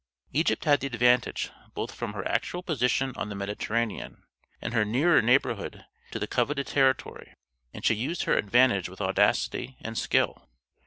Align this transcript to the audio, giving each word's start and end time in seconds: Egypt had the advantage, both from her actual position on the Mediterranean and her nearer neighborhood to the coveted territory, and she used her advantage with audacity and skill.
Egypt 0.33 0.65
had 0.65 0.79
the 0.79 0.87
advantage, 0.87 1.51
both 1.75 1.93
from 1.93 2.13
her 2.13 2.27
actual 2.27 2.63
position 2.63 3.13
on 3.17 3.29
the 3.29 3.35
Mediterranean 3.35 4.23
and 4.59 4.73
her 4.73 4.83
nearer 4.83 5.21
neighborhood 5.21 5.85
to 6.09 6.17
the 6.17 6.25
coveted 6.25 6.65
territory, 6.65 7.35
and 7.71 7.85
she 7.85 7.93
used 7.93 8.23
her 8.23 8.35
advantage 8.35 8.89
with 8.89 8.99
audacity 8.99 9.77
and 9.81 9.95
skill. 9.95 10.49